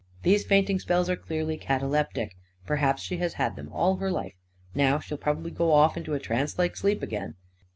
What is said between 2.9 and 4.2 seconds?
she has had them all her